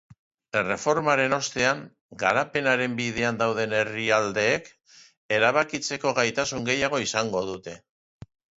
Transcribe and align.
Erreformaren 0.59 1.35
ostean, 1.37 1.83
garapenaren 2.23 2.95
bidean 3.01 3.37
dauden 3.43 3.77
herrialdeek 3.81 4.73
erabakitzeko 5.39 6.17
gaitasun 6.23 6.69
gehiago 6.73 7.05
izango 7.09 7.47
dute. 7.55 7.81